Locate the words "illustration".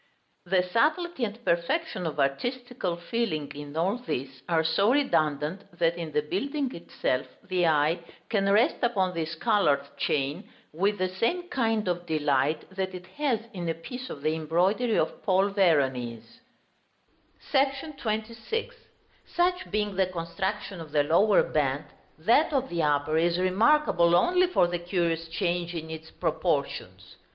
17.53-17.93